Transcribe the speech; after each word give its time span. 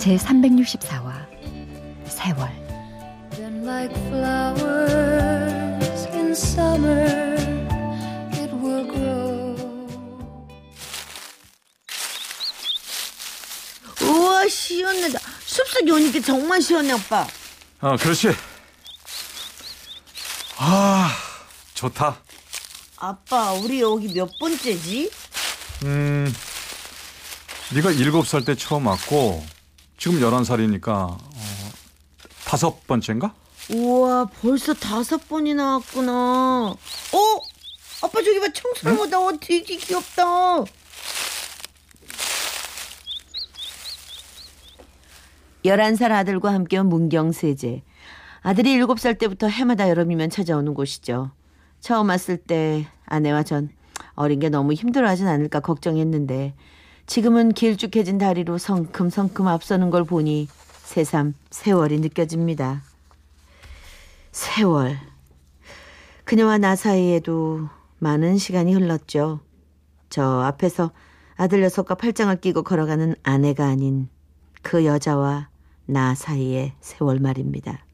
제 0.00 0.16
364화 0.16 1.12
세월. 2.06 2.48
Like 3.62 3.94
flowers 4.08 6.06
in 6.12 6.30
summer 6.32 7.36
it 8.32 8.50
will 8.54 8.86
grow. 8.90 9.56
우와 14.02 14.48
시원하다 14.48 15.18
숲속에 15.46 15.90
오니까 15.92 16.20
정말 16.20 16.60
시원해 16.62 16.92
오빠. 16.94 17.26
아 17.80 17.96
그렇지. 17.96 18.28
아 20.58 21.10
좋다. 21.74 22.16
아빠 22.96 23.52
우리 23.52 23.80
여기 23.80 24.12
몇 24.12 24.28
번째지? 24.40 25.10
음 25.84 26.34
네가 27.72 27.92
일곱 27.92 28.26
살 28.26 28.42
때 28.44 28.54
처음 28.56 28.86
왔고 28.86 29.44
지금 30.00 30.18
열한 30.22 30.44
살이니까 30.44 31.08
어, 31.08 31.18
다섯 32.46 32.86
번째인가? 32.86 33.34
우와 33.70 34.24
벌써 34.40 34.72
다섯 34.72 35.28
번이나 35.28 35.74
왔구나 35.76 36.12
어? 36.70 36.76
아빠 38.02 38.22
저기 38.22 38.40
봐 38.40 38.46
청소하다 38.50 39.18
응? 39.18 39.26
어, 39.26 39.32
되게 39.38 39.76
귀엽다 39.76 40.64
열한 45.66 45.96
살 45.96 46.12
아들과 46.12 46.54
함께 46.54 46.78
온 46.78 46.88
문경세제 46.88 47.82
아들이 48.40 48.72
일곱 48.72 48.98
살 49.00 49.18
때부터 49.18 49.48
해마다 49.48 49.90
여름이면 49.90 50.30
찾아오는 50.30 50.72
곳이죠 50.72 51.30
처음 51.80 52.08
왔을 52.08 52.38
때 52.38 52.88
아내와 53.04 53.42
전 53.42 53.68
어린 54.14 54.38
게 54.40 54.48
너무 54.48 54.72
힘들어하진 54.72 55.28
않을까 55.28 55.60
걱정했는데 55.60 56.54
지금은 57.10 57.54
길쭉해진 57.54 58.18
다리로 58.18 58.56
성큼성큼 58.56 59.48
앞서는 59.48 59.90
걸 59.90 60.04
보니 60.04 60.46
새삼 60.84 61.34
세월이 61.50 61.98
느껴집니다. 61.98 62.84
세월. 64.30 64.96
그녀와 66.22 66.58
나 66.58 66.76
사이에도 66.76 67.68
많은 67.98 68.38
시간이 68.38 68.72
흘렀죠. 68.74 69.40
저 70.08 70.22
앞에서 70.22 70.92
아들 71.34 71.62
녀석과 71.62 71.96
팔짱을 71.96 72.40
끼고 72.40 72.62
걸어가는 72.62 73.16
아내가 73.24 73.66
아닌 73.66 74.08
그 74.62 74.84
여자와 74.84 75.48
나 75.86 76.14
사이의 76.14 76.74
세월 76.80 77.18
말입니다. 77.18 77.84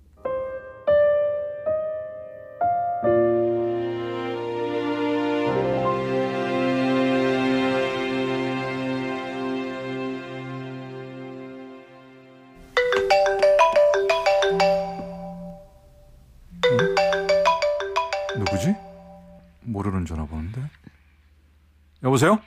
여보세요? 22.02 22.40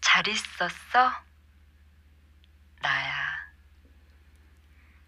잘 0.00 0.26
있었어? 0.28 1.10
나야. 2.82 3.10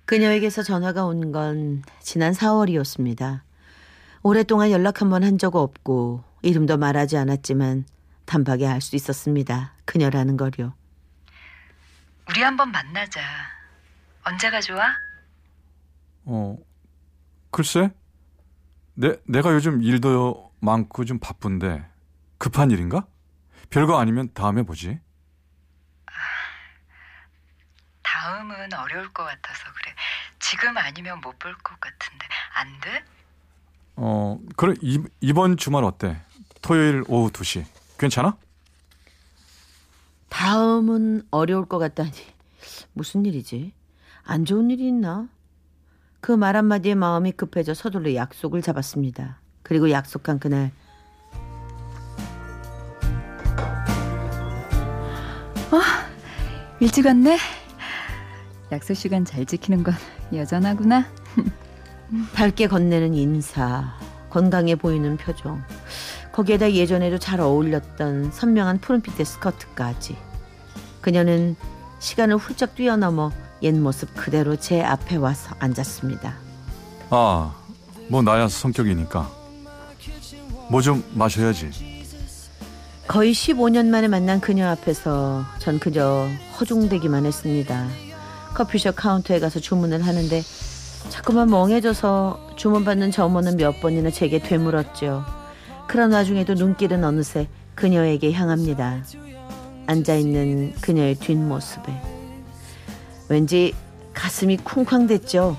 그녀에게서 0.04 0.62
전화가 0.62 1.04
온 1.04 1.32
건 1.32 1.82
지난 2.00 2.32
4월이었습니다. 2.32 3.40
오랫동안 4.22 4.70
연락 4.70 5.00
한 5.00 5.08
번 5.10 5.22
한 5.24 5.38
적 5.38 5.56
없고 5.56 6.22
이름도 6.42 6.76
말하지 6.76 7.16
않았지만 7.16 7.84
단박에 8.26 8.66
알 8.66 8.80
수 8.80 8.94
있었습니다. 8.96 9.74
그녀라는 9.84 10.36
걸요. 10.36 10.74
우리 12.28 12.42
한번 12.42 12.70
만나자. 12.70 13.20
언제가 14.24 14.60
좋아? 14.60 14.92
어, 16.24 16.56
글쎄. 17.50 17.90
내, 19.02 19.16
내가 19.24 19.52
요즘 19.52 19.82
일도 19.82 20.52
많고 20.60 21.04
좀 21.04 21.18
바쁜데 21.18 21.84
급한 22.38 22.70
일인가? 22.70 23.04
별거 23.68 23.98
아니면 23.98 24.28
다음에 24.32 24.62
보지. 24.62 25.00
다음은 28.04 28.72
어려울 28.74 29.12
것 29.12 29.24
같아서 29.24 29.64
그래. 29.74 29.92
지금 30.38 30.76
아니면 30.78 31.20
못 31.20 31.36
볼 31.40 31.52
것 31.64 31.80
같은데 31.80 32.26
안 32.54 32.80
돼? 32.80 33.04
어, 33.96 34.38
그래 34.56 34.74
이, 34.80 35.02
이번 35.20 35.56
주말 35.56 35.82
어때? 35.82 36.22
토요일 36.60 37.02
오후 37.08 37.28
2시. 37.32 37.64
괜찮아? 37.98 38.36
다음은 40.28 41.26
어려울 41.32 41.66
것 41.66 41.78
같다니. 41.78 42.12
무슨 42.92 43.26
일이지? 43.26 43.74
안 44.22 44.44
좋은 44.44 44.70
일이 44.70 44.86
있나? 44.86 45.26
그 46.22 46.36
말 46.36 46.56
한마디에 46.56 46.94
마음이 46.94 47.32
급해져 47.32 47.74
서둘러 47.74 48.14
약속을 48.14 48.62
잡았습니다. 48.62 49.40
그리고 49.64 49.90
약속한 49.90 50.38
그날 50.38 50.70
어, 55.72 55.80
일찍 56.78 57.06
왔네. 57.06 57.38
약속 58.70 58.94
시간 58.94 59.24
잘 59.24 59.44
지키는 59.44 59.82
건 59.82 59.94
여전하구나. 60.32 61.06
밝게 62.34 62.68
건네는 62.68 63.14
인사, 63.14 63.92
건강해 64.30 64.76
보이는 64.76 65.16
표정. 65.16 65.60
거기에다 66.30 66.72
예전에도 66.72 67.18
잘 67.18 67.40
어울렸던 67.40 68.30
선명한 68.30 68.78
푸른빛의 68.80 69.26
스커트까지. 69.26 70.16
그녀는 71.00 71.56
시간을 71.98 72.36
훌쩍 72.36 72.76
뛰어넘어 72.76 73.32
옛 73.62 73.72
모습 73.72 74.14
그대로 74.14 74.56
제 74.56 74.82
앞에 74.82 75.16
와서 75.16 75.54
앉았습니다. 75.58 76.34
아, 77.10 77.54
뭐 78.08 78.22
나야 78.22 78.48
성격이니까. 78.48 79.30
뭐 80.70 80.80
좀 80.80 81.04
마셔야지. 81.14 81.70
거의 83.06 83.32
15년 83.32 83.86
만에 83.88 84.08
만난 84.08 84.40
그녀 84.40 84.68
앞에서 84.68 85.44
전 85.58 85.78
그저 85.78 86.28
허중대기만 86.58 87.26
했습니다. 87.26 87.86
커피숍 88.54 88.94
카운터에 88.96 89.38
가서 89.40 89.60
주문을 89.60 90.02
하는데 90.06 90.42
자꾸만 91.10 91.50
멍해져서 91.50 92.52
주문받는 92.56 93.10
점원은 93.10 93.56
몇 93.56 93.80
번이나 93.80 94.10
제게 94.10 94.38
되물었죠. 94.38 95.24
그런 95.88 96.12
와중에도 96.12 96.54
눈길은 96.54 97.04
어느새 97.04 97.48
그녀에게 97.74 98.32
향합니다. 98.32 99.02
앉아있는 99.86 100.74
그녀의 100.80 101.16
뒷모습에 101.16 102.11
왠지 103.28 103.74
가슴이 104.14 104.58
쿵쾅댔죠. 104.58 105.56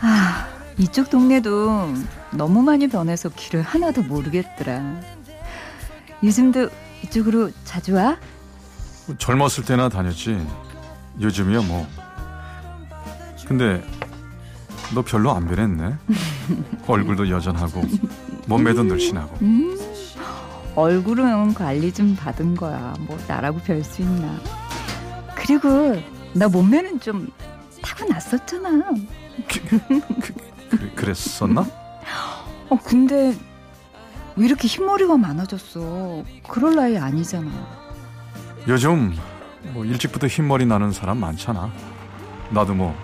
아, 0.00 0.48
이쪽 0.78 1.10
동네도 1.10 1.94
너무 2.32 2.62
많이 2.62 2.88
변해서 2.88 3.28
길을 3.28 3.62
하나도 3.62 4.02
모르겠더라. 4.02 5.00
요즘도 6.22 6.68
이쪽으로 7.04 7.50
자주 7.64 7.94
와? 7.94 8.16
젊었을 9.18 9.64
때나 9.64 9.88
다녔지. 9.88 10.44
요즘이야 11.20 11.62
뭐. 11.62 11.86
근데 13.46 13.82
너 14.94 15.02
별로 15.02 15.32
안 15.34 15.46
변했네. 15.48 15.94
얼굴도 16.86 17.28
여전하고 17.30 17.82
몸매도 18.46 18.82
늘씬하고. 18.84 19.36
음, 19.42 19.78
얼굴은 20.74 21.54
관리 21.54 21.92
좀 21.92 22.14
받은 22.16 22.54
거야. 22.56 22.94
뭐 23.00 23.18
나라고 23.26 23.58
별 23.60 23.82
수 23.82 24.02
있나. 24.02 24.38
그리고 25.48 25.98
나 26.34 26.46
몸매는 26.46 27.00
좀 27.00 27.26
타고났었잖아. 27.80 28.84
그, 29.48 29.80
그, 30.20 30.94
그 30.94 31.04
랬었나? 31.06 31.66
어, 32.68 32.78
근데 32.84 33.34
왜 34.36 34.44
이렇게 34.44 34.68
흰머리가 34.68 35.16
많아졌어? 35.16 36.22
그럴 36.46 36.74
나이 36.74 36.98
아니잖아. 36.98 37.50
요즘 38.68 39.16
뭐 39.72 39.86
일찍부터 39.86 40.26
흰머리 40.26 40.66
나는 40.66 40.92
사람 40.92 41.16
많잖아. 41.16 41.72
나도 42.50 42.74
뭐 42.74 42.94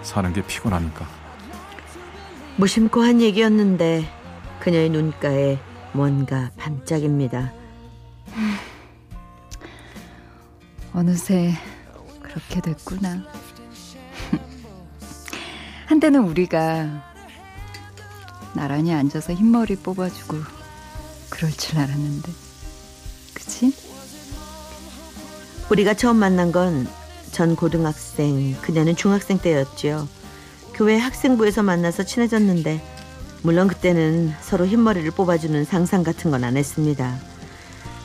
사는 0.00 0.32
게 0.32 0.40
피곤하니까. 0.40 1.06
무심코 2.56 3.02
한 3.02 3.20
얘기였는데 3.20 4.08
그녀의 4.60 4.88
눈가에 4.88 5.58
뭔가 5.92 6.50
반짝입니다. 6.56 7.52
어느새 10.94 11.52
그렇게 12.34 12.60
됐구나. 12.60 13.22
한때는 15.86 16.20
우리가 16.24 17.04
나란히 18.54 18.92
앉아서 18.92 19.32
흰머리 19.34 19.76
뽑아주고 19.76 20.36
그럴 21.30 21.52
줄 21.52 21.78
알았는데. 21.78 22.32
그치? 23.34 23.74
우리가 25.70 25.94
처음 25.94 26.16
만난 26.16 26.52
건 26.52 26.86
전 27.30 27.56
고등학생, 27.56 28.54
그녀는 28.62 28.94
중학생 28.94 29.38
때였죠. 29.40 30.06
교회 30.72 30.96
학생부에서 30.96 31.64
만나서 31.64 32.04
친해졌는데 32.04 32.80
물론 33.42 33.66
그때는 33.66 34.32
서로 34.40 34.64
흰머리를 34.68 35.10
뽑아주는 35.10 35.64
상상 35.64 36.04
같은 36.04 36.30
건 36.30 36.44
안 36.44 36.56
했습니다. 36.56 37.18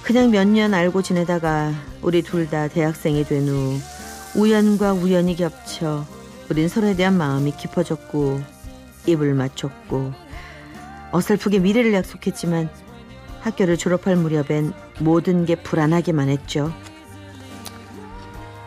그냥 0.01 0.31
몇 0.31 0.47
년 0.47 0.73
알고 0.73 1.03
지내다가 1.03 1.73
우리 2.01 2.23
둘 2.23 2.49
다 2.49 2.67
대학생이 2.69 3.23
된 3.25 3.47
후 3.49 3.79
우연과 4.35 4.93
우연이 4.93 5.35
겹쳐 5.35 6.05
우린 6.49 6.67
서로에 6.67 6.95
대한 6.95 7.17
마음이 7.17 7.51
깊어졌고 7.55 8.41
입을 9.05 9.33
맞췄고 9.33 10.13
어설프게 11.11 11.59
미래를 11.59 11.93
약속했지만 11.93 12.69
학교를 13.41 13.77
졸업할 13.77 14.15
무렵엔 14.15 14.73
모든 14.99 15.45
게 15.45 15.55
불안하기만 15.55 16.29
했죠. 16.29 16.73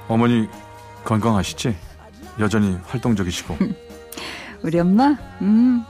어머니 0.08 0.48
건강하시지? 1.04 1.76
여전히 2.38 2.78
활동적이시고. 2.86 3.56
우리 4.62 4.78
엄마? 4.80 5.16
음. 5.42 5.84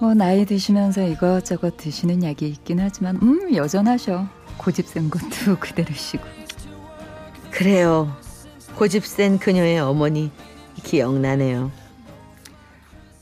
뭐 0.00 0.14
나이 0.14 0.44
드시면서 0.44 1.02
이것저것 1.06 1.76
드시는 1.76 2.22
약이 2.22 2.46
있긴 2.48 2.80
하지만 2.80 3.16
음 3.22 3.54
여전하셔. 3.54 4.26
고집 4.58 4.86
센 4.86 5.10
것도 5.10 5.56
그대로시고. 5.60 6.24
그래요. 7.50 8.14
고집센 8.76 9.38
그녀의 9.38 9.80
어머니 9.80 10.30
기억나네요. 10.82 11.72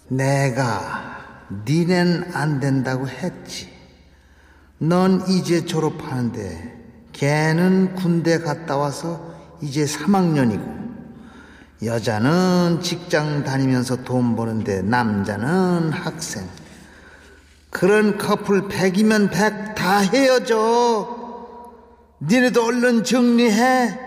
내가 0.08 1.16
니넨 1.64 2.32
안 2.34 2.58
된다고 2.58 3.06
했지. 3.08 3.72
넌 4.78 5.24
이제 5.28 5.64
졸업하는데 5.64 6.72
걔는 7.12 7.94
군대 7.94 8.40
갔다 8.40 8.76
와서 8.76 9.32
이제 9.62 9.84
3학년이고 9.84 10.84
여자는 11.84 12.80
직장 12.82 13.44
다니면서 13.44 14.02
돈 14.02 14.34
버는데 14.34 14.82
남자는 14.82 15.92
학생. 15.92 16.48
그런 17.70 18.18
커플 18.18 18.68
100이면 18.68 19.30
100 19.30 19.74
다 19.76 20.00
헤어져. 20.00 21.22
니네도 22.20 22.64
얼른 22.64 23.04
정리해. 23.04 23.98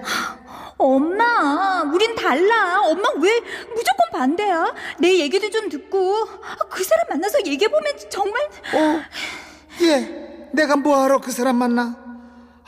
엄마, 0.78 1.82
우린 1.94 2.16
달라. 2.16 2.82
엄마 2.82 3.10
왜 3.20 3.40
무조건 3.74 4.10
반대야? 4.12 4.74
내 5.00 5.18
얘기도 5.20 5.50
좀 5.50 5.70
듣고 5.70 6.26
그 6.70 6.84
사람 6.84 7.08
만나서 7.10 7.40
얘기해 7.46 7.70
보면 7.70 7.94
정말... 8.10 8.42
어? 8.74 9.02
예, 9.82 10.50
내가 10.54 10.76
뭐하러 10.76 11.20
그 11.20 11.32
사람 11.32 11.56
만나? 11.58 11.96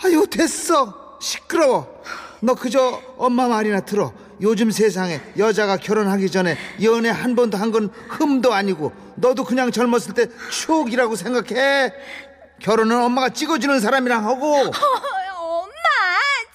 아유, 0.03 0.25
됐어. 0.27 1.17
시끄러워. 1.21 2.01
너 2.41 2.55
그저 2.55 3.01
엄마 3.17 3.47
말이나 3.47 3.81
들어. 3.81 4.13
요즘 4.41 4.71
세상에 4.71 5.19
여자가 5.37 5.75
결혼하기 5.77 6.31
전에 6.31 6.57
연애 6.81 7.09
한 7.09 7.35
번도 7.35 7.57
한 7.57 7.71
건 7.73 7.89
흠도 8.07 8.53
아니고 8.53 8.93
너도 9.15 9.43
그냥 9.43 9.69
젊었을 9.71 10.13
때 10.13 10.27
추억이라고 10.49 11.15
생각해. 11.17 11.93
결혼은 12.61 13.01
엄마가 13.03 13.29
찍어주는 13.29 13.79
사람이랑 13.81 14.25
하고. 14.25 14.55
어, 14.55 14.71
엄마, 15.37 15.73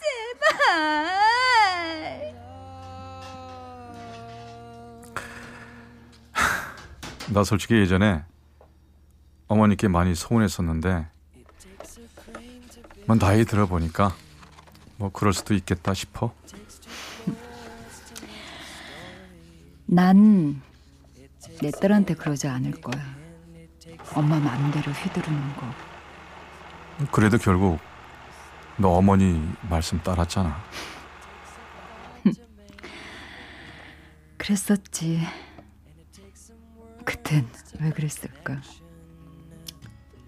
제발. 0.01 1.14
나 7.35 7.45
솔직히 7.45 7.75
예전에 7.75 8.23
어머니께 9.49 9.89
많이 9.89 10.15
서운했었는데 10.15 11.07
뭐 13.07 13.17
나이 13.17 13.45
들어보니까 13.45 14.15
뭐 14.97 15.11
그럴 15.11 15.33
수도 15.33 15.53
있겠다 15.55 15.93
싶어. 15.93 16.33
난 19.87 20.63
내 21.61 21.71
딸한테 21.71 22.15
그러지 22.15 22.49
않을 22.49 22.73
거야. 22.73 23.03
엄마 24.15 24.39
마음대로 24.39 24.93
휘두르는 24.93 25.57
거. 25.57 25.67
그래도 27.11 27.39
결국 27.39 27.79
너 28.77 28.89
어머니 28.91 29.51
말씀 29.63 30.01
따랐잖아. 30.03 30.63
그랬었지. 34.37 35.21
그땐 37.35 37.49
왜 37.81 37.91
그랬을까? 37.91 38.63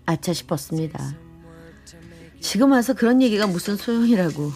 아차 0.07 0.33
싶었습니다. 0.33 1.15
지금 2.41 2.73
와서 2.73 2.95
그런 2.95 3.23
얘기가 3.23 3.47
무슨 3.47 3.77
소용이라고 3.77 4.53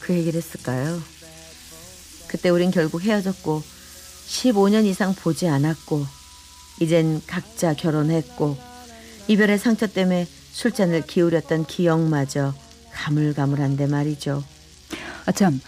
그 0.00 0.14
얘기를 0.14 0.38
했을까요? 0.38 1.00
그때 2.28 2.50
우린 2.50 2.70
결국 2.70 3.02
헤어졌고 3.02 3.62
15년 4.26 4.84
이상 4.84 5.14
보지 5.14 5.48
않았고 5.48 6.04
이젠 6.80 7.20
각자 7.26 7.74
결혼했고 7.74 8.56
이별의 9.26 9.58
상처 9.58 9.86
때문에 9.86 10.26
술잔을 10.52 11.06
기울였던 11.06 11.66
기억마저 11.66 12.54
가물가물한데 12.92 13.86
말이죠. 13.86 14.44
아 15.26 15.32
참, 15.32 15.60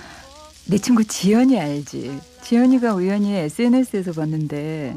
내 0.66 0.78
친구 0.78 1.04
지연이 1.04 1.58
알지? 1.58 2.18
지연이가 2.42 2.94
우연히 2.94 3.34
SNS에서 3.34 4.12
봤는데 4.12 4.94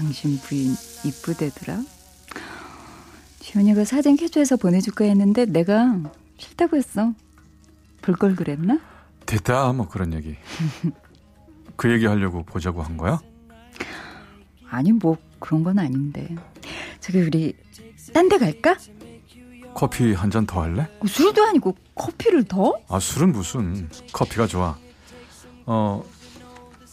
당신 0.00 0.38
부인 0.38 0.74
이쁘대더라. 1.04 1.82
지연이가 3.40 3.84
사진 3.84 4.16
캡처해서 4.16 4.56
보내줄까 4.56 5.04
했는데 5.04 5.44
내가 5.44 5.94
싫다고 6.38 6.78
했어. 6.78 7.12
볼 8.00 8.16
걸 8.16 8.34
그랬나? 8.34 8.80
됐다 9.26 9.70
뭐 9.74 9.86
그런 9.88 10.14
얘기. 10.14 10.36
그 11.76 11.92
얘기 11.92 12.06
하려고 12.06 12.42
보자고 12.44 12.82
한 12.82 12.96
거야? 12.96 13.20
아니 14.70 14.90
뭐 14.92 15.18
그런 15.38 15.62
건 15.64 15.78
아닌데. 15.78 16.34
저기 17.00 17.20
우리 17.20 17.54
딴 18.14 18.30
데 18.30 18.38
갈까? 18.38 18.76
커피 19.74 20.14
한 20.14 20.30
잔 20.30 20.46
더 20.46 20.62
할래? 20.62 20.82
어, 21.00 21.06
술도 21.06 21.44
아니고 21.44 21.76
커피를 21.94 22.44
더? 22.44 22.80
아 22.88 22.98
술은 22.98 23.32
무슨 23.32 23.90
커피가 24.14 24.46
좋아. 24.46 24.78
어 25.66 26.02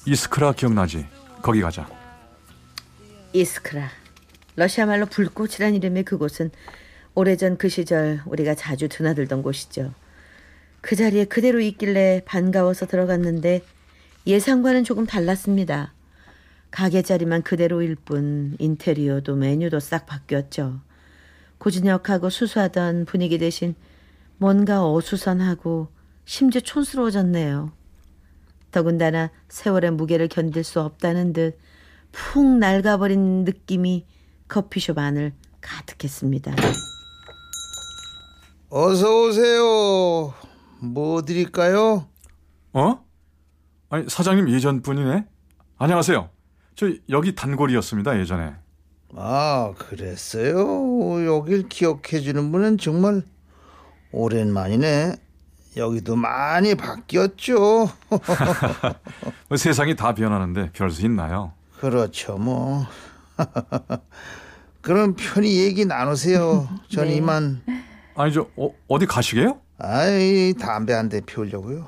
이스크라 0.05 0.51
기억나지? 0.51 1.05
거기 1.41 1.61
가자. 1.61 1.87
이스크라. 3.33 3.89
러시아 4.55 4.85
말로 4.85 5.05
불꽃이란 5.05 5.75
이름의 5.75 6.03
그곳은 6.03 6.51
오래전 7.13 7.57
그 7.57 7.69
시절 7.69 8.21
우리가 8.25 8.55
자주 8.55 8.87
드나들던 8.89 9.43
곳이죠. 9.43 9.93
그 10.81 10.95
자리에 10.95 11.25
그대로 11.25 11.59
있길래 11.59 12.21
반가워서 12.25 12.85
들어갔는데 12.85 13.61
예상과는 14.25 14.83
조금 14.83 15.05
달랐습니다. 15.05 15.93
가게 16.71 17.01
자리만 17.01 17.43
그대로일 17.43 17.95
뿐 17.95 18.55
인테리어도 18.59 19.35
메뉴도 19.35 19.79
싹 19.79 20.05
바뀌었죠. 20.05 20.79
고즈넉하고 21.57 22.29
수수하던 22.29 23.05
분위기 23.05 23.37
대신 23.37 23.73
뭔가 24.37 24.87
어수선하고 24.87 25.87
심지어 26.25 26.61
촌스러워졌네요. 26.61 27.71
더군다나 28.71 29.31
세월의 29.49 29.91
무게를 29.91 30.27
견딜 30.27 30.63
수 30.63 30.81
없다는 30.81 31.33
듯 31.33 31.57
푹 32.11 32.45
낡아버린 32.57 33.43
느낌이 33.43 34.05
커피숍 34.47 34.97
안을 34.97 35.33
가득했습니다. 35.61 36.53
어서 38.69 39.21
오세요. 39.23 40.33
뭐 40.81 41.21
드릴까요? 41.21 42.07
어? 42.73 42.99
아니 43.89 44.09
사장님 44.09 44.49
예전 44.49 44.81
분이네. 44.81 45.25
안녕하세요. 45.77 46.29
저 46.75 46.87
여기 47.09 47.33
단골이었습니다 47.35 48.19
예전에. 48.19 48.53
아, 49.15 49.73
그랬어요. 49.77 51.25
여길 51.25 51.69
기억해 51.69 52.19
주는 52.21 52.51
분은 52.51 52.77
정말 52.77 53.23
오랜만이네. 54.11 55.15
여기도 55.77 56.15
많이 56.15 56.75
바뀌었죠. 56.75 57.87
뭐 59.47 59.57
세상이 59.57 59.95
다 59.95 60.13
변하는데 60.13 60.71
별 60.73 60.89
수 60.91 61.05
있나요? 61.05 61.53
그렇죠, 61.79 62.37
뭐. 62.37 62.85
그럼 64.81 65.15
편히 65.15 65.57
얘기 65.63 65.85
나누세요. 65.85 66.67
전 66.89 67.09
이만. 67.09 67.61
아니 68.15 68.33
저 68.33 68.47
어, 68.55 68.71
어디 68.87 69.05
가시게요? 69.05 69.59
아이, 69.77 70.53
담배 70.59 70.93
한 70.93 71.09
대 71.09 71.21
피우려고요. 71.21 71.87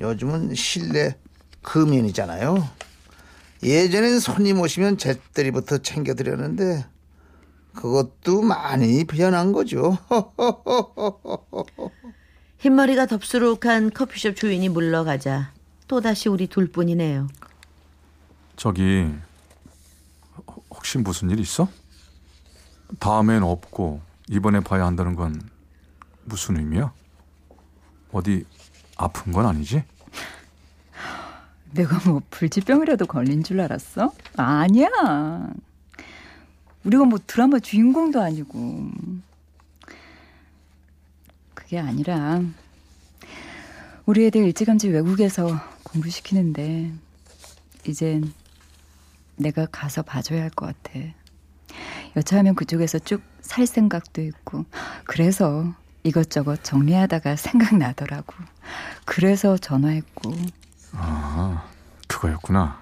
요즘은 0.00 0.54
실내 0.54 1.16
금연이잖아요. 1.62 2.68
예전엔 3.62 4.20
손님 4.20 4.60
오시면 4.60 4.98
제때리부터 4.98 5.78
챙겨드렸는데 5.78 6.84
그것도 7.74 8.42
많이 8.42 9.04
변한 9.04 9.52
거죠. 9.52 9.98
흰머리가 12.58 13.06
덥수룩한 13.06 13.90
커피숍 13.92 14.36
주인이 14.36 14.68
물러가자 14.68 15.52
또다시 15.88 16.28
우리 16.28 16.46
둘뿐이네요. 16.46 17.26
저기 18.56 19.06
혹시 20.70 20.98
무슨 20.98 21.30
일 21.30 21.38
있어? 21.40 21.68
다음엔 22.98 23.42
없고 23.42 24.00
이번에 24.28 24.60
봐야 24.60 24.86
한다는 24.86 25.14
건 25.14 25.40
무슨 26.24 26.56
의미야? 26.56 26.92
어디 28.12 28.44
아픈 28.96 29.32
건 29.32 29.46
아니지? 29.46 29.84
내가 31.72 32.00
뭐 32.08 32.22
불치병이라도 32.30 33.06
걸린 33.06 33.44
줄 33.44 33.60
알았어? 33.60 34.12
아니야. 34.36 34.88
우리가 36.84 37.04
뭐 37.04 37.18
드라마 37.26 37.58
주인공도 37.58 38.22
아니고. 38.22 38.90
그게 41.54 41.78
아니라 41.78 42.40
우리 44.06 44.24
애들 44.26 44.44
일찌감치 44.44 44.88
외국에서 44.88 45.60
공부시키는데 45.82 46.92
이젠 47.86 48.32
내가 49.36 49.66
가서 49.66 50.02
봐줘야 50.02 50.42
할 50.42 50.50
것 50.50 50.66
같아. 50.82 50.98
여차하면 52.16 52.54
그쪽에서 52.54 52.98
쭉 52.98 53.22
살 53.46 53.64
생각도 53.64 54.22
있고 54.22 54.64
그래서 55.04 55.72
이것저것 56.02 56.64
정리하다가 56.64 57.36
생각나더라고. 57.36 58.34
그래서 59.04 59.56
전화했고 59.56 60.32
아, 60.94 61.64
그거였구나. 62.08 62.80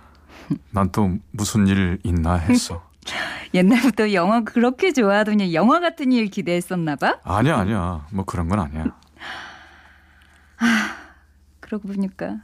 난 0.71 0.91
또 0.91 1.19
무슨 1.33 1.67
일 1.67 1.99
있나 2.03 2.37
했어. 2.37 2.89
옛날부터 3.53 4.15
영화 4.15 4.41
그렇게 4.41 4.93
좋아하더니 4.95 5.53
영화 5.55 5.81
같은 5.81 6.13
일 6.13 6.29
기대했었나 6.29 6.97
봐. 6.97 7.19
아니야, 7.25 7.59
아니야. 7.59 8.07
뭐 8.11 8.25
그런 8.25 8.49
건 8.49 8.61
아니야. 8.61 8.87
그러고 11.61 11.89
보니까 11.89 12.39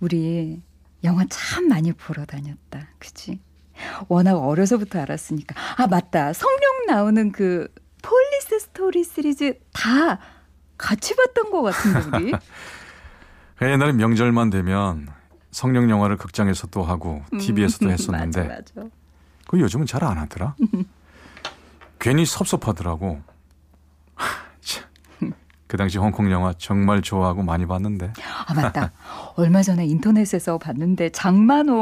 우리 0.00 0.60
영화 1.06 1.24
참 1.30 1.68
많이 1.68 1.92
보러 1.92 2.24
다녔다. 2.24 2.88
그치? 2.98 3.40
워낙 4.08 4.36
어려서부터 4.36 5.00
알았으니까. 5.00 5.54
아, 5.76 5.86
맞다. 5.86 6.32
성룡 6.32 6.86
나오는 6.88 7.30
그 7.32 7.68
폴리스 8.02 8.58
스토리 8.60 9.04
시리즈 9.04 9.58
다 9.72 10.18
같이 10.76 11.14
봤던 11.16 11.50
것 11.50 11.62
같은데, 11.62 12.16
우리? 12.18 12.32
옛날에 13.62 13.92
명절만 13.92 14.50
되면 14.50 15.08
성룡 15.50 15.88
영화를 15.88 16.16
극장에서 16.18 16.66
또 16.66 16.82
하고 16.82 17.22
TV에서도 17.38 17.90
했었는데 17.90 18.40
음, 18.42 18.48
맞아, 18.48 18.72
맞아. 18.76 18.90
그 19.48 19.60
요즘은 19.60 19.86
잘 19.86 20.02
안 20.04 20.18
하더라. 20.18 20.54
괜히 21.98 22.26
섭섭하더라고. 22.26 23.20
하, 24.14 24.26
참. 24.60 24.84
그 25.66 25.76
당시 25.76 25.98
홍콩 25.98 26.30
영화 26.30 26.52
정말 26.58 27.00
좋아하고 27.00 27.42
많이 27.42 27.64
봤는데 27.66 28.12
아, 28.48 28.54
맞다. 28.54 28.92
얼마 29.34 29.62
전에 29.62 29.84
인터넷에서 29.86 30.56
봤는데 30.58 31.10
장만호. 31.10 31.74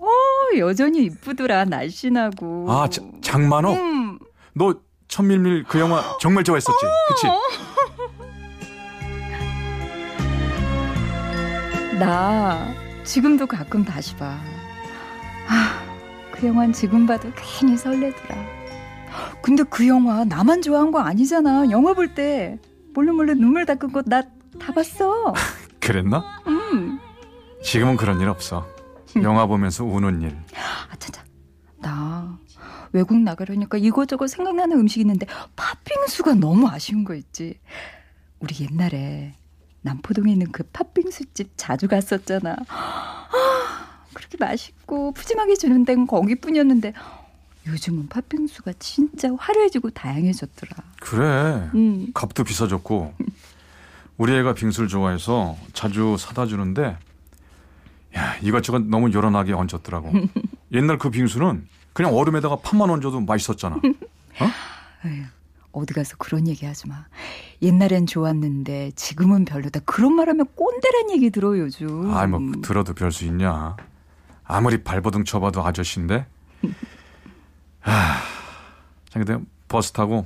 어, 0.00 0.58
여전히 0.58 1.04
이쁘더라. 1.04 1.64
날씬하고. 1.64 2.70
아 2.70 2.88
자- 2.88 3.02
장만호 3.22 3.72
음. 3.72 4.18
너 4.54 4.74
천밀밀 5.08 5.64
그 5.64 5.80
영화 5.80 6.02
정말 6.20 6.44
좋아했었지 6.44 6.78
그치 7.08 7.26
나 11.98 12.68
지금도 13.04 13.46
가끔 13.46 13.84
다시 13.84 14.14
봐. 14.16 14.36
아, 15.48 15.82
그 16.30 16.46
영화는 16.46 16.72
지금 16.72 17.06
봐도 17.06 17.30
괜히 17.36 17.76
설레더라. 17.76 18.36
근데 19.42 19.62
그 19.64 19.86
영화 19.86 20.24
나만 20.24 20.62
좋아한 20.62 20.90
거 20.90 21.00
아니잖아. 21.00 21.70
영화 21.70 21.92
볼 21.94 22.14
때 22.14 22.58
몰래 22.94 23.12
몰래 23.12 23.34
눈물 23.34 23.66
닦은 23.66 23.92
거 23.92 24.02
나 24.02 24.22
다 24.60 24.72
봤어. 24.72 25.32
그랬나 25.82 26.40
음. 26.46 27.00
지금은 27.62 27.96
그런 27.96 28.20
일 28.20 28.28
없어 28.28 28.66
영화 29.22 29.46
보면서 29.46 29.84
우는 29.84 30.22
일 30.22 30.36
아, 30.54 30.96
차차. 30.96 31.24
나 31.80 32.38
외국 32.92 33.18
나가려니까 33.18 33.78
이거저거 33.78 34.26
생각나는 34.26 34.78
음식 34.78 35.00
있는데 35.00 35.26
팥빙수가 35.56 36.34
너무 36.34 36.68
아쉬운 36.68 37.04
거 37.04 37.14
있지. 37.14 37.58
우리 38.38 38.66
옛날에 38.70 39.34
남포동에 39.82 40.32
있는 40.32 40.52
그 40.52 40.62
팥빙수 40.72 41.34
집 41.34 41.52
자주 41.56 41.88
갔었잖아. 41.88 42.56
아, 42.68 43.28
그렇게 44.14 44.36
맛있고 44.38 45.12
푸짐하게 45.12 45.56
주는 45.56 45.84
데는 45.84 46.06
거기뿐이었는데 46.06 46.92
요즘은 47.66 48.08
팥빙수가 48.08 48.74
진짜 48.78 49.30
화려해지고 49.36 49.90
다양해졌더라. 49.90 50.76
그래 51.00 51.70
음. 51.74 52.08
값도 52.14 52.44
비싸졌고 52.44 53.14
우리 54.22 54.36
애가 54.36 54.54
빙수를 54.54 54.88
좋아해서 54.88 55.56
자주 55.72 56.16
사다 56.16 56.46
주는데 56.46 56.96
야 58.16 58.36
이것저것 58.40 58.80
너무 58.84 59.12
요란하게 59.12 59.52
얹었더라고 59.52 60.12
옛날 60.70 60.96
그 60.96 61.10
빙수는 61.10 61.66
그냥 61.92 62.14
얼음에다가 62.14 62.56
팥만 62.56 62.88
얹어도 62.88 63.20
맛있었잖아 63.22 63.80
에휴, 65.04 65.24
어디 65.72 65.92
가서 65.92 66.14
그런 66.18 66.46
얘기 66.46 66.64
하지 66.66 66.86
마. 66.86 67.04
옛날엔 67.62 68.06
좋았는데 68.06 68.92
지금은 68.94 69.44
별로다. 69.44 69.80
그런 69.80 70.14
말하면 70.14 70.46
꼰대란 70.54 71.10
얘기 71.10 71.30
들어 71.30 71.58
요즘. 71.58 72.14
아이 72.14 72.28
뭐 72.28 72.38
들어도 72.62 72.94
별 72.94 73.10
수 73.10 73.24
있냐 73.24 73.74
아무리 74.44 74.84
발버둥 74.84 75.24
쳐봐도 75.24 75.64
아저씨인데 75.66 76.26
하, 77.80 77.90
참 79.10 79.24
근데 79.24 79.44
버스 79.66 79.90
타고 79.90 80.24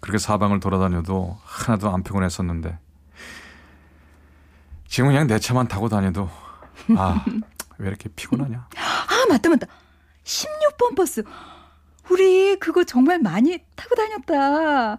그렇게 0.00 0.18
사방을 0.18 0.58
돌아다녀도 0.58 1.38
하나도 1.44 1.88
안 1.94 2.02
피곤했었는데 2.02 2.76
지금 4.92 5.08
그냥 5.08 5.26
내 5.26 5.38
차만 5.38 5.68
타고 5.68 5.88
다녀도 5.88 6.28
아 6.98 7.24
왜 7.78 7.88
이렇게 7.88 8.10
피곤하냐 8.14 8.68
아, 8.76 9.26
맞다, 9.26 9.48
맞다. 9.48 9.66
16번 10.22 10.94
버스. 10.94 11.22
우리 12.10 12.56
그거 12.58 12.84
정말 12.84 13.18
많이 13.18 13.58
타고 13.74 13.94
다녔다. 13.94 14.98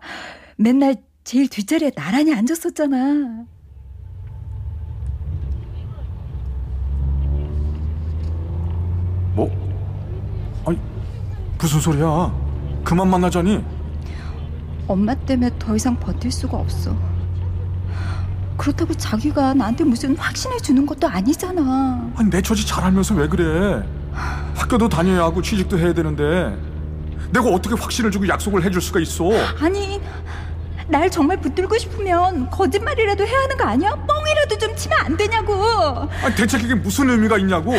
맨날 0.55 0.95
제일 1.23 1.47
뒷자리에 1.47 1.91
나란히 1.91 2.33
앉았었잖아. 2.33 3.45
뭐? 9.35 9.51
아니 10.65 10.79
무슨 11.59 11.79
소리야 11.79 12.33
그만 12.83 13.09
만나자니 13.09 13.63
엄마 14.87 15.13
때문에 15.13 15.51
더 15.59 15.75
이상 15.75 15.99
버틸 15.99 16.31
수가 16.31 16.57
없어. 16.57 17.12
그렇다고 18.57 18.93
자기가 18.93 19.53
나한테 19.53 19.83
무슨 19.83 20.15
확신을 20.15 20.57
주는 20.59 20.85
것도 20.85 21.07
아니잖아. 21.07 22.11
아니 22.15 22.29
내 22.29 22.41
처지 22.41 22.65
잘 22.65 22.83
알면서 22.83 23.15
왜 23.15 23.27
그래 23.27 23.83
학교도 24.55 24.89
다녀야 24.89 25.23
하고 25.23 25.41
취직도 25.41 25.77
해야 25.79 25.93
되는데 25.93 26.55
내가 27.31 27.47
어떻게 27.49 27.75
확신을 27.75 28.11
주고 28.11 28.27
약속을 28.27 28.63
해줄 28.63 28.79
수가 28.79 28.99
있어 28.99 29.25
아니, 29.59 29.99
날 30.87 31.09
정말 31.09 31.37
붙들고 31.41 31.77
싶으면 31.79 32.49
거짓말이라도 32.51 33.25
해야 33.25 33.39
하는 33.39 33.57
거 33.57 33.63
아니야? 33.63 33.95
뻥이라도 33.95 34.57
좀 34.59 34.75
치면 34.75 34.99
안 34.99 35.17
되냐고. 35.17 35.53
아니 36.23 36.35
대체 36.35 36.59
그게 36.59 36.75
무슨 36.75 37.09
의미가 37.09 37.39
있냐고 37.39 37.73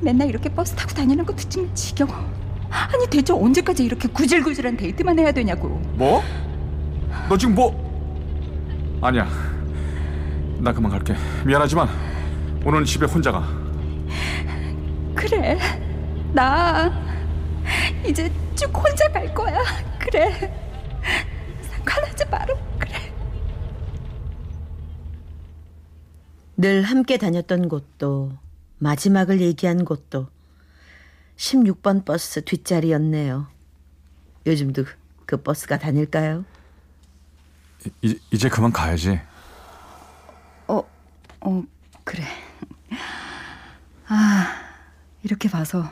맨날 0.00 0.28
이렇게 0.28 0.48
버스 0.48 0.74
타고 0.74 0.94
다니는 0.94 1.26
것도 1.26 1.48
좀 1.48 1.70
지겨워. 1.74 2.12
아니 2.70 3.06
대체 3.08 3.32
언제까지 3.34 3.84
이렇게 3.84 4.08
구질구질한 4.08 4.76
데이트만 4.78 5.18
해야 5.18 5.30
되냐고. 5.32 5.68
뭐? 5.94 6.22
너 7.28 7.36
지금 7.36 7.54
뭐 7.54 7.81
아니야 9.02 9.28
나 10.58 10.72
그만 10.72 10.90
갈게 10.90 11.14
미안하지만 11.44 11.88
오늘 12.64 12.84
집에 12.84 13.04
혼자 13.04 13.30
가 13.30 13.62
그래, 15.14 15.56
나 16.32 16.90
이제 18.04 18.30
쭉 18.56 18.76
혼자 18.76 19.10
갈 19.12 19.32
거야. 19.32 19.62
그래, 19.98 20.52
상관하지 21.62 22.24
마라. 22.26 22.54
그래. 22.78 22.92
늘 26.56 26.82
함께 26.82 27.18
다녔던 27.18 27.68
곳도 27.68 28.32
마지막을 28.78 29.40
얘기한 29.40 29.84
곳도 29.84 30.28
16번 31.36 32.04
버스 32.04 32.44
뒷자리였네요. 32.44 33.46
요즘도 34.46 34.84
그 35.24 35.36
버스가 35.36 35.78
다닐까요? 35.78 36.44
이, 38.02 38.18
이제 38.30 38.48
그만 38.48 38.72
가야지 38.72 39.20
어, 40.68 40.82
어, 41.40 41.62
그래. 42.04 42.24
아, 44.08 44.46
이렇게 45.22 45.48
봐서 45.48 45.90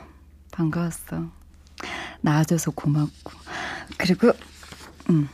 반가웠어. 0.51 1.29
나아져서 2.21 2.71
고맙고. 2.71 3.31
그리고, 3.97 4.31
음, 5.09 5.27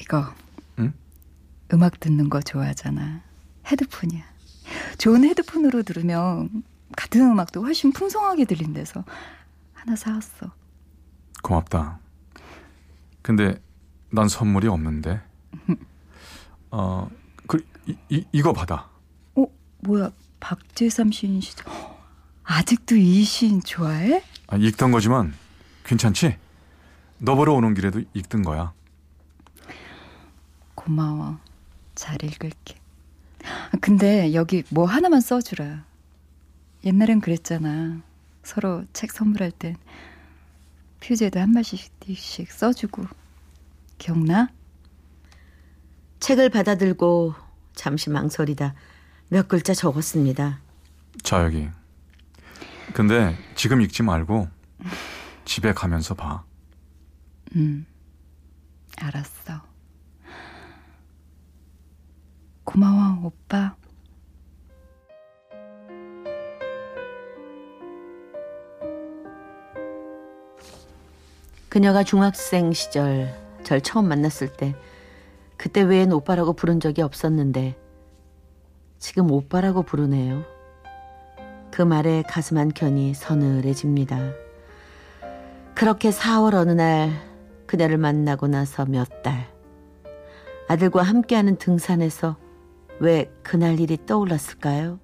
이거. 0.00 0.34
응? 0.78 0.92
음악 1.72 2.00
듣는 2.00 2.28
거 2.28 2.40
좋아하잖아. 2.40 3.22
헤드폰이야. 3.66 4.24
좋은 4.98 5.24
헤드폰으로 5.24 5.82
들으면 5.82 6.62
같은 6.96 7.20
음악도 7.22 7.62
훨씬 7.62 7.92
풍성하게 7.92 8.44
들린대서 8.44 9.04
하나 9.74 9.96
사왔어. 9.96 10.50
고맙다 11.42 12.00
근데 13.22 13.62
난 14.10 14.28
선물이 14.28 14.66
없는데 14.68 15.22
어, 16.70 17.10
그, 17.46 17.64
이, 17.86 17.96
이, 18.08 18.24
이거 18.32 18.52
받아. 18.52 18.88
어, 19.34 19.46
뭐야, 19.80 20.10
박재삼 20.40 21.12
시인 21.12 21.40
시죠? 21.40 21.64
아직도 22.44 22.96
이 22.96 23.24
시인 23.24 23.60
좋아해? 23.62 24.22
아, 24.46 24.56
읽던 24.56 24.90
거지만 24.92 25.34
괜찮지? 25.84 26.36
너 27.18 27.34
보러 27.34 27.52
오는 27.54 27.74
길에도 27.74 28.02
읽던 28.14 28.42
거야. 28.42 28.72
고마워. 30.74 31.38
잘 31.94 32.22
읽을게. 32.22 32.76
아, 33.44 33.76
근데 33.80 34.32
여기 34.34 34.62
뭐 34.70 34.86
하나만 34.86 35.20
써주라. 35.20 35.84
옛날엔 36.84 37.20
그랬잖아. 37.20 38.00
서로 38.42 38.84
책 38.92 39.12
선물할 39.12 39.50
땐 39.50 39.76
퓨즈에도 41.00 41.40
한 41.40 41.52
마디씩 41.52 42.50
써주고. 42.50 43.04
기억나? 43.98 44.48
책을 46.20 46.50
받아들고 46.50 47.34
잠시 47.74 48.10
망설이다 48.10 48.74
몇 49.28 49.48
글자 49.48 49.74
적었습니다. 49.74 50.60
자, 51.22 51.44
여기. 51.44 51.68
근데 52.94 53.36
지금 53.54 53.80
읽지 53.82 54.02
말고 54.02 54.48
집에 55.44 55.72
가면서 55.72 56.14
봐. 56.14 56.44
응. 57.56 57.86
알았어. 58.96 59.62
고마워, 62.64 63.20
오빠. 63.24 63.76
그녀가 71.68 72.02
중학생 72.02 72.72
시절 72.72 73.32
절 73.62 73.80
처음 73.82 74.08
만났을 74.08 74.52
때 74.52 74.74
그때 75.58 75.82
외엔 75.82 76.12
오빠라고 76.12 76.54
부른 76.54 76.80
적이 76.80 77.02
없었는데 77.02 77.76
지금 78.98 79.30
오빠라고 79.30 79.82
부르네요. 79.82 80.44
그 81.70 81.82
말에 81.82 82.22
가슴 82.22 82.56
한 82.56 82.70
켠이 82.70 83.12
서늘해집니다. 83.12 84.32
그렇게 85.74 86.10
4월 86.10 86.54
어느 86.54 86.70
날 86.70 87.10
그녀를 87.66 87.98
만나고 87.98 88.46
나서 88.46 88.86
몇 88.86 89.22
달. 89.22 89.52
아들과 90.68 91.02
함께하는 91.02 91.56
등산에서 91.56 92.36
왜 93.00 93.30
그날 93.42 93.80
일이 93.80 93.98
떠올랐을까요? 94.06 95.00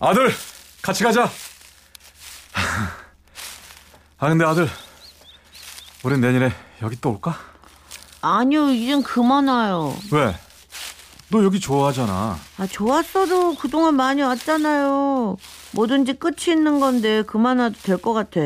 아들, 0.00 0.30
같이 0.82 1.04
가자. 1.04 1.30
아, 4.18 4.28
근데 4.28 4.44
아들, 4.44 4.68
우린 6.04 6.20
내년에 6.20 6.52
여기 6.82 6.96
또 7.00 7.10
올까? 7.10 7.38
아니요, 8.20 8.70
이젠 8.70 9.02
그만 9.02 9.48
와요. 9.48 9.94
왜? 10.12 10.34
너 11.28 11.42
여기 11.44 11.58
좋아하잖아. 11.58 12.38
아, 12.58 12.66
좋았어도 12.66 13.56
그동안 13.56 13.94
많이 13.96 14.22
왔잖아요. 14.22 15.36
뭐든지 15.72 16.14
끝이 16.14 16.56
있는 16.56 16.78
건데 16.80 17.22
그만 17.22 17.58
와도 17.58 17.74
될 17.82 17.98
것 17.98 18.12
같아. 18.12 18.40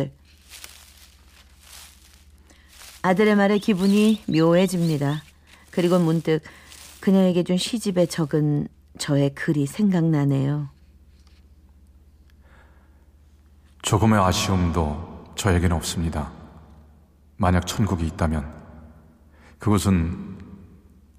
아들의 3.02 3.34
말에 3.36 3.58
기분이 3.58 4.22
묘해집니다. 4.26 5.22
그리고 5.70 5.98
문득 5.98 6.42
그녀에게 7.00 7.44
준 7.44 7.56
시집에 7.56 8.06
적은 8.06 8.68
저의 8.98 9.34
글이 9.34 9.66
생각나네요. 9.66 10.68
조금의 13.90 14.20
아쉬움도 14.20 15.32
저에게는 15.34 15.74
없습니다. 15.78 16.30
만약 17.36 17.66
천국이 17.66 18.06
있다면 18.06 18.48
그곳은 19.58 20.38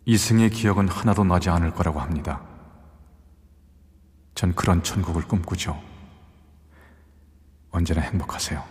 이승의 0.06 0.52
기억은 0.52 0.88
하나도 0.88 1.26
나지 1.26 1.50
않을 1.50 1.74
거라고 1.74 2.00
합니다. 2.00 2.40
전 4.36 4.56
그런 4.56 4.84
천국을 4.84 5.28
꿈꾸죠. 5.28 5.78
언제나 7.72 8.00
행복하세요. 8.00 8.64